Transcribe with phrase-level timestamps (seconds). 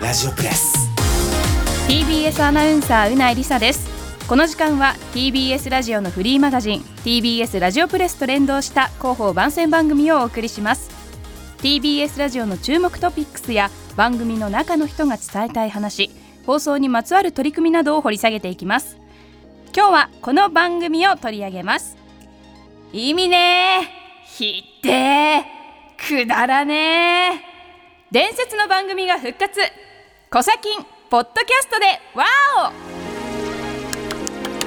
[0.00, 0.88] ラジオプレス。
[1.88, 3.88] TBS アナウンサーうないりさです。
[4.28, 10.88] この時間は TBS ラジオのフリーマガジン TBS ラジオプレスと連動した広報番宣番組をお送りします。
[11.58, 16.10] TBS ラジオの注目トピックスや番組の中の人が伝えたい話
[16.46, 18.98] 放送にまつわる取り組みなどを掘り下げていきます。
[19.74, 21.96] 今日はこの番組を取り上げます。
[22.92, 23.90] 意味ね
[24.24, 25.44] ひって
[25.96, 27.42] くだらね。
[28.12, 29.60] 伝説の番組が復活。
[30.30, 32.26] コサキンポッドキャストでワ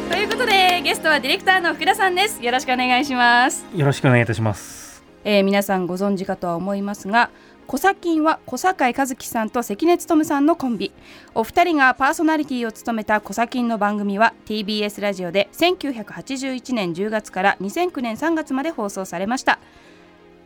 [0.09, 0.11] オ！
[0.11, 2.43] ということでゲストはディレクターの福田さんです。
[2.43, 3.63] よろしくお願いします。
[3.75, 5.03] よろしくお願いいたします。
[5.23, 7.29] えー皆さんご存知かとは思いますが
[7.67, 10.91] コサキンは小坂井和樹さんと関根勤さんのコンビ。
[11.35, 19.59] お二人がパーソナリティを務めたコサキンの番組は TBS ラジオで1981年10月から2009年3月まで放送されました。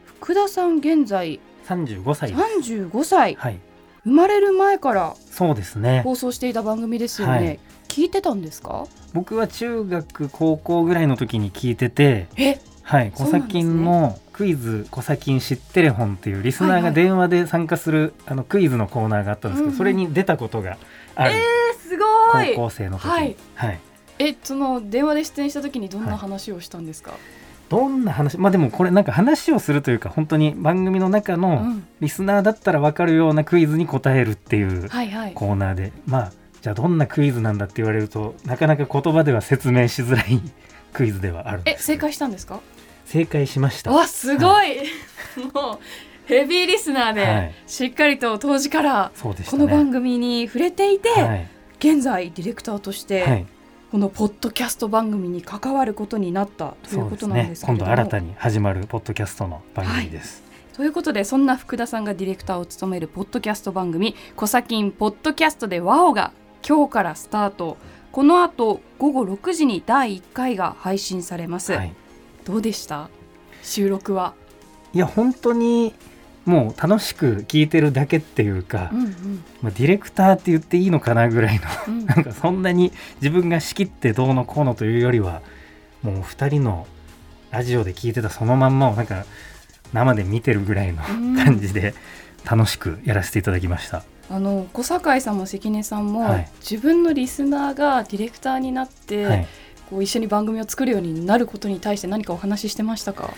[0.03, 2.41] 福田さん現在三十五歳です。
[2.69, 3.35] 35歳。
[3.35, 3.59] はい、
[4.05, 6.01] 生まれる前からそうですね。
[6.03, 7.59] 放送していた番組ですよね、はい。
[7.87, 8.85] 聞いてたんですか？
[9.13, 12.59] 僕は中学高校ぐらいの時に聞いてて、え？
[12.83, 19.77] はい、コサキンのクイズコサキン知ってる本っていうリスナーがはいはい電話で参加する、あのクイズのコーナーがあったんですけど、うんうん。
[19.77, 20.77] それに出たことが
[21.15, 21.33] ある。
[21.79, 22.53] すごい。
[22.53, 23.05] 高校生の時。
[23.05, 23.35] に、はい。
[23.55, 23.79] はい。
[24.19, 27.13] えその電話で出演した時にどんな話をしたんですか、
[27.69, 31.88] どんな話まあでもこれなんか話をするというか本当に番組の中うのん。
[31.99, 35.33] リスナーだったら分かるようなクイズに答えるっていうはいはい。
[35.33, 35.91] コーナーで。
[36.05, 40.41] まあじゃあどんなクイズなんだって言われるとなかなか言葉では説明しづらい
[40.94, 41.94] クイズではあるんですけど。
[41.94, 42.59] え正解したんですか？
[43.05, 43.91] 正解しました。
[43.91, 44.77] わすごい、
[45.53, 45.79] もう
[46.25, 47.53] ヘビーリスナーで、はい。
[47.67, 51.47] しっかりと当時からこの番組に触れていて、はい。
[51.77, 53.45] 現在ディレクターとして、はい
[53.95, 66.33] このポッドキャスト番組に関わることになったといそうことなんね今ですけれども、度新たに始まるポッドキャストの番組です、ということでそんな福田さんがディレクターを務めるポッドキャスト番組「コサキンポッドキャストでワオが
[66.67, 67.78] 今日からスタート。
[68.11, 71.94] この後午後6時に第1回が配信されます、はい、
[72.44, 73.07] どうでした？
[73.63, 74.33] 収録は、
[74.91, 75.94] いや本当に
[76.45, 79.44] もう楽しく聞いてるだけっていうか、うんうん。
[79.61, 82.06] まあ、ディレクターって言っていいのかなぐらいのうん。
[82.07, 82.91] なんかそんなに
[83.22, 85.41] 自分が仕切ってどうのこうのというよりは
[86.03, 86.88] もう2人の
[87.50, 89.25] ラジオで聞いてたそのまんまをなんか
[89.94, 91.35] 生で見てるぐらいのうん。
[91.35, 91.95] 感じで
[92.44, 94.03] 楽しくやらせていただきました。
[94.29, 96.50] あの小堺さんも関根さんも、はい。
[96.59, 99.47] 自分のリスナーがディレクターになって、はい、
[99.89, 103.33] こう一緒に番組を作るようになることに対して何かお話ししてましたか、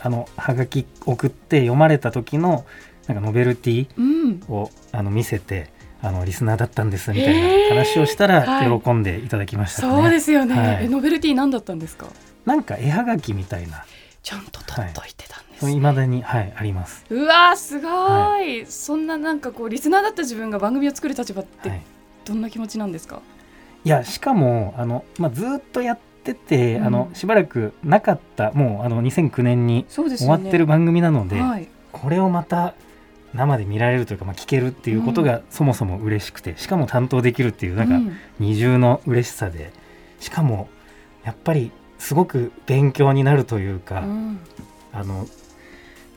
[0.00, 2.64] あのはがき送って読まれた時の
[3.06, 5.70] なんかノベルティうん、をあの見せて
[6.02, 8.80] あのリスナーだったんですみたいな話をしたらはい。
[8.80, 10.02] 喜んでいただきましたね。
[10.02, 10.84] そうですよね、はい。
[10.84, 12.06] えノベルティ何だったんですか？
[12.44, 13.84] なんか絵はがきみたいな。
[14.22, 17.04] ちゃんと取っといてたんです、そういまだにはいあります。
[17.10, 21.82] うわーすごい、そんななんかこうリスナーだった自分が番組を作る立場ってはい。
[22.24, 23.22] どんな気持ちなんですか、
[23.84, 25.98] いやしかもあの、まあ、ずっとやっ
[26.34, 26.86] てて、うん。
[26.86, 32.74] あのしばらくなかったもうあの2009年に終わってる番組なので、はい、これをまた
[33.34, 38.16] 生で見られるというか、まあ、聞けるっていうことがそもそも嬉しくてしかも担当できるっていうなんかうん。
[38.38, 39.72] 二重の嬉しさで
[40.20, 40.68] しかも
[41.24, 44.38] やっぱりすごく勉強になるというか、うん。
[44.92, 45.26] あの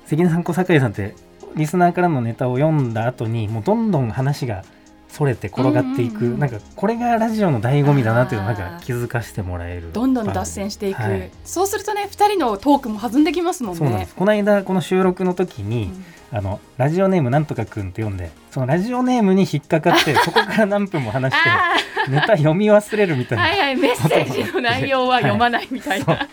[0.05, 1.13] 関根さん小堺さんって
[1.55, 4.63] リスナーからのネタを読んだ後にもうどんどん話が
[5.09, 6.39] それて転がっていく、うんうんうん。
[6.39, 9.91] なんかこれがラジオの醍醐味だなっていうのをなんか気づかせてもらえる。
[9.91, 11.31] どんどん脱線していく、はい。
[11.43, 13.79] そうするとね2人のトークも弾んできますもんね。
[13.79, 14.15] そうなんです。
[14.15, 16.05] この間この収録の時に、うん。
[16.31, 21.73] あのラジオネームなんとかくんって読んでそのラジオネームに引っかかって そこから何分も話してあ
[22.07, 26.15] ネタ読み忘れるみたいな、ーはいはいメッセージの内容は 読まないみたいそう。
[26.15, 26.27] な、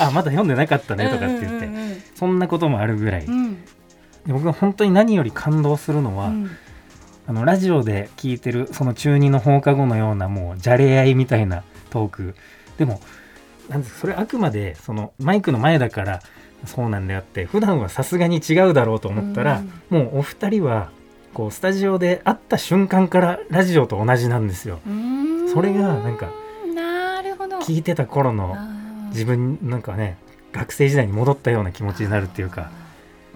[0.00, 3.54] あまだ読んでなかったねとかって言って、うんうんうんそんなこともあるぐらい、うん。
[4.26, 6.50] で僕が本当に何より感動するのは、うん
[7.28, 12.34] あのラジオで聞いてるその中二の放課後のようなもうじゃれ合いみたいなトーク。
[12.78, 13.00] でも
[13.68, 16.22] なんですそれあくまでそのマイクの前だから
[16.64, 20.90] そうなんであって普段はさすがに違うだろうと思ったら、もうお二人は
[21.34, 24.80] こうスタジオで会った瞬間からラジオと同じなんですよ。
[25.52, 26.32] それがなんか
[27.62, 28.56] 聞いてた頃の
[29.10, 30.16] 自分なんかね
[30.52, 32.70] 学生時代に戻ったような気持ちになるっていうか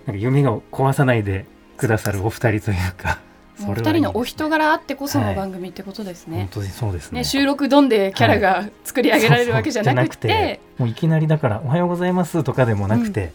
[0.06, 1.44] なんか夢を壊さないで
[1.76, 3.20] くださるお二人というか
[3.68, 5.36] 二人のお人柄あってこそのはい。
[5.36, 6.38] 番組ってことですね。
[6.38, 6.48] 本。
[6.48, 7.20] 当にそうですね。
[7.20, 13.32] ね収録どんでキャラが作り上げられるわけじゃなくそうそうじゃて、もういきなりだから「おはようございます」とかでもなくて、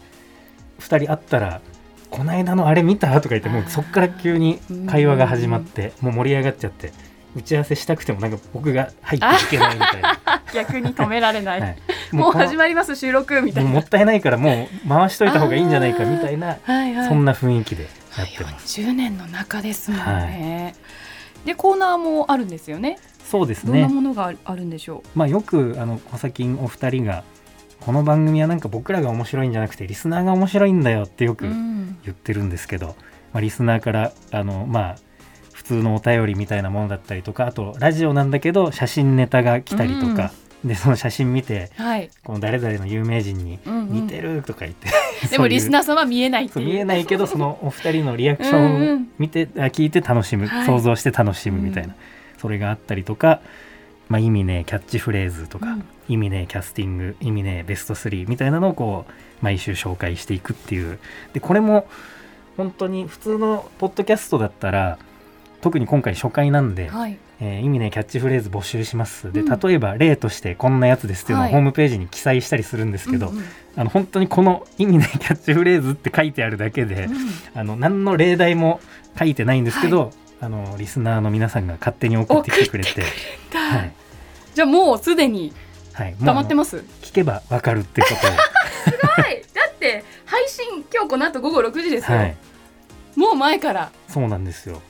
[0.78, 1.60] 二人会ったら
[2.10, 6.92] 「この間のあれ見た?」とか言ってもうそっから急に会話が始まってもう盛り上がっちゃって
[7.36, 10.18] 打ち合わせしたくてもなんか僕が入っていけないみたいな、
[10.54, 11.60] 逆に止められない。
[11.60, 11.76] はい、
[12.12, 13.70] もう始まります収録みたいな。
[13.70, 17.08] もったいないからもう回しといた方がいいんじゃないかみたいな はいはい。
[17.08, 17.86] そんな雰囲気で
[18.20, 18.80] やってます。
[18.80, 20.74] 40年の中ですもんね。
[21.44, 22.98] でコーナーもあるんですよね。
[23.24, 27.24] そうですどんなねものがあるんでしょまあよくあの小崎お二人が
[27.80, 31.98] この番組はなんか僕らが面白いんじゃなくてリスナーが面白いんだよってよう、くうん。
[32.04, 32.96] 言ってるんですけど、
[33.32, 34.96] まあ、リスナーからあのまあ
[35.52, 40.32] 普通のお便りみたいなものだったりとかあとラジオなんだけど写真ネタが来たりとか、
[40.64, 43.92] でその写真見てはい、この誰々の有名人にうんうん。
[43.92, 44.88] 似てるとか言って、
[45.30, 46.66] でもリスナーーさんは見えないっていう。
[46.66, 49.08] 見えないけどそのお二人のリアクショうんうンをん。
[49.18, 50.66] 見て、あ聞いて楽しむ、はい。
[50.66, 52.40] 想像して楽しむみたいな、うん。
[52.40, 53.40] それがあったりとか、
[54.08, 55.84] まあ、意味ねキャッチフレーズとか、うん。
[56.08, 59.12] 意味ねキャスティング意味ねベスト3みたいなのをこう
[59.44, 60.98] 毎週紹介していくっていう。
[61.34, 61.86] でこれも
[62.56, 64.98] 本当に普通のポッドキャストだったら
[65.60, 69.32] 特に今回初回なんで、はいえー意味ねキャッチフレーズ募集します。
[69.32, 69.58] でうん。
[69.60, 71.52] 例えば例としてこんなやつですっていうのをはい。
[71.52, 73.38] ホームページに記載したりするんですけど、うん。
[73.38, 73.44] うん
[73.76, 77.14] あの本当にこの意味ねキャッチフレーズって書いてあるだけで、うん。
[77.54, 78.80] あの何の例題も
[79.16, 83.02] 書いてないんですけど、あのリスナーの皆さんが勝手に送ってきてくれて、
[83.52, 83.92] だはい。
[84.54, 85.52] じゃあもうすでに
[85.92, 86.76] はい、溜まってもます？
[86.78, 88.30] う聞けばわかるってことを、
[89.10, 89.42] はい。
[89.54, 92.36] だって配信今日この後午後6時ですよ、はい、
[93.16, 93.92] もう前から。
[94.08, 94.80] そうなんですよ。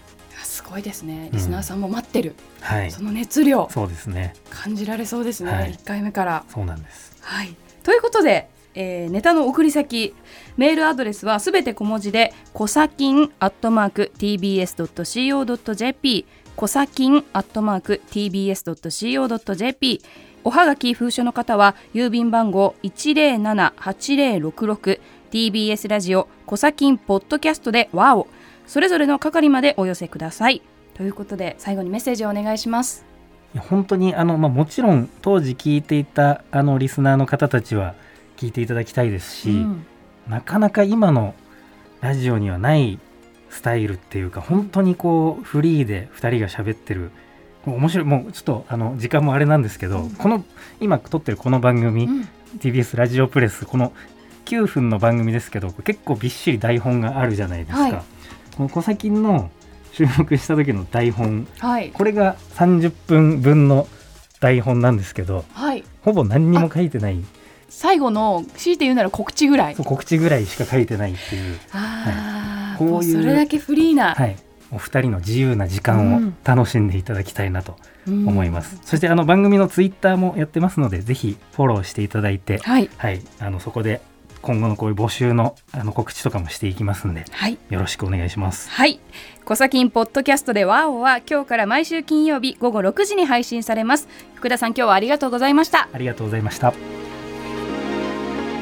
[0.69, 1.31] ごいですね。
[1.32, 3.69] リスナーさんも待ってる、はい、その熱量。
[3.70, 4.35] そうですね。
[4.50, 5.73] 感じられそうですね、はい。
[5.73, 6.44] 1回目から。
[6.49, 7.17] そうなんです。
[7.20, 10.15] はい、ということで、えーネタの送り先。
[10.56, 16.26] メールアドレスはすべて小文字でコサキンアットマーク tbs.co.jp
[16.56, 20.03] コサキンアットマーク tbs.co.jp
[20.43, 25.00] おはがき封書の方は郵便番号1078066
[25.31, 28.26] TBS ラジオコサキンポッドキャストでワオ
[28.69, 30.61] それぞれの係までお寄せください。
[30.93, 33.06] ということで最後にメッセージをお願いします。
[33.56, 37.94] 本当にあの、まあ、もちろん当時聞いていたあのリスナーの方たちは
[38.37, 39.87] 聞いていただきたいですし、うん。
[40.29, 41.35] なかなか今の
[42.03, 42.99] ラジオにはない
[43.49, 47.11] スタイルっていうか本当にこうフリーで2人が喋ってる
[47.64, 50.11] 面白いもうちょっとあの時間もあれなんですけど、うん。
[50.11, 50.44] この
[50.79, 52.29] 今撮ってるこの番組、うん。
[52.59, 53.94] TBS ラジオプレスこの
[54.44, 58.19] 9分の番組ですけど結構びっしり台本があるじゃないですか、はい
[58.59, 59.51] この「コサキン」の
[59.93, 61.47] 収録した時の台本。
[61.61, 61.91] はい。
[61.91, 63.87] これが30分分の
[64.41, 65.85] 台本なんですけどはい。
[66.03, 67.25] ほぼ何にも書いてない。
[67.69, 69.77] 最後の強いて言うなら告知ぐらい。
[69.77, 74.37] そう告知ぐらいしか書いてないっていう、ああ、こういうそれだけフリーな、はい、
[74.73, 77.77] お二人の自由な時間を楽しんでいただきたいなと
[78.09, 78.27] うん。
[78.27, 82.91] 思います、そしてあの番組のツイッターもやってますのでぜひフォローしていただいて、はい。
[82.97, 84.01] はい、あのそこで
[84.43, 89.00] 今後のこういう募集のあの告知とかもしていきますんではいよろしくお願いしますはい。
[89.44, 94.08] コサキンポッドキャストでワオは今日から毎週金曜日午後6時に配信されます。
[94.35, 95.88] 福田さん今日はありがとうございました。
[95.93, 96.75] ありがとうございました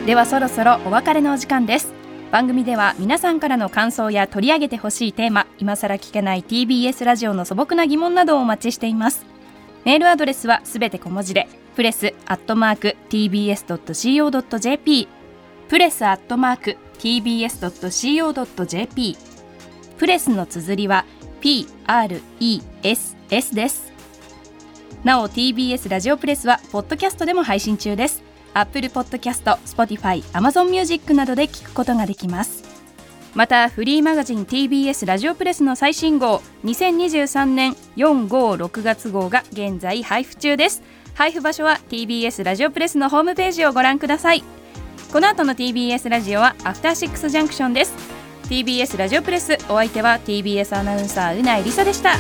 [0.07, 1.93] ではそろそろお別れのお時間です。
[2.31, 9.25] 番組では皆さんからの感想や取り上げてほしいテーマ、今更聞けない TBS ラジオの素朴な疑問などをお待ちしています。
[9.85, 15.09] メールアドレスはすべて小文字で、プレスアットマーク tbs.co.jp、
[15.69, 17.57] プレスアットマーク tbs.co.jp、
[19.99, 21.05] プレスの綴りは
[21.41, 23.17] PRESS
[23.55, 23.93] です。
[25.03, 28.23] なお TBS ラジオプレスはポッドキャストでも配信中です。
[28.55, 32.65] Apple Podcast、Spotify、Amazon Music などで聞くことができます。
[33.35, 44.43] またフリーマガジン TBS ラジオプレスの最新号2023年456月号が現在配布中です配布場所は TBS ラジオプレスのホームページをご覧ください
[45.13, 47.95] この後の TBS ラジオはアフターシックスジャンクションです
[48.49, 52.15] TBS ラジオプレスお相手は TBS アナウンサーうないりさでした。